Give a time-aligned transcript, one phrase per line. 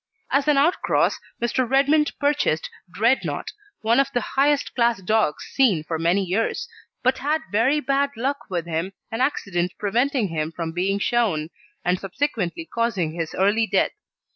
[0.31, 1.69] As an outcross Mr.
[1.69, 3.51] Redmond purchased Dreadnought,
[3.81, 6.67] one of the highest class dogs seen for many years,
[7.03, 11.51] but had very bad luck with him, an accident preventing him from being shown
[11.85, 13.91] and subsequently causing his early death.